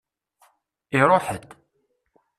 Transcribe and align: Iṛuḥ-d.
Iṛuḥ-d. 0.99 1.43